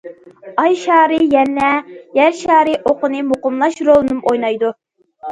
[0.59, 1.67] ئاي شارى يەنە
[2.19, 4.73] يەر شارى ئوقىنى مۇقىملاش رولىنىمۇ ئوينايدۇ.